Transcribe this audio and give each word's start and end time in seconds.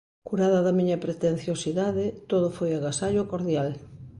Curada 0.27 0.59
da 0.65 0.75
miña 0.79 1.01
pretenciosidade, 1.05 2.05
todo 2.31 2.47
foi 2.57 2.69
agasallo 2.73 3.29
cordial. 3.31 3.69